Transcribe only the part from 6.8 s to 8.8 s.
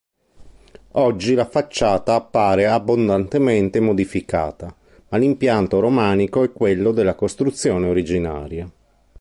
della costruzione originaria.